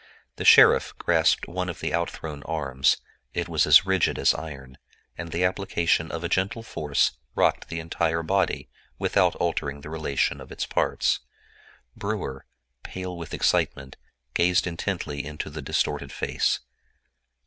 The 0.37 0.45
sheriff 0.45 0.97
grasped 0.97 1.47
one 1.47 1.69
of 1.69 1.79
the 1.79 1.93
outthrown 1.93 2.41
arms; 2.47 2.97
it 3.35 3.47
was 3.47 3.67
as 3.67 3.85
rigid 3.85 4.17
as 4.17 4.33
iron, 4.33 4.79
and 5.15 5.31
the 5.31 5.43
application 5.43 6.11
of 6.11 6.23
a 6.23 6.27
gentle 6.27 6.63
force 6.63 7.11
rocked 7.35 7.67
the 7.69 7.79
entire 7.79 8.23
body 8.23 8.67
without 8.97 9.35
altering 9.35 9.81
the 9.81 9.91
relation 9.91 10.41
of 10.41 10.51
its 10.51 10.65
parts. 10.65 11.19
Brewer, 11.95 12.47
pale 12.81 13.15
with 13.15 13.31
excitement, 13.35 13.95
gazed 14.33 14.65
intently 14.65 15.23
into 15.23 15.51
the 15.51 15.61
distorted 15.61 16.11
face. 16.11 16.61